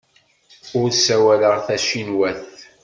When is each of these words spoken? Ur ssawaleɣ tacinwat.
Ur 0.79 0.87
ssawaleɣ 0.91 1.55
tacinwat. 1.65 2.45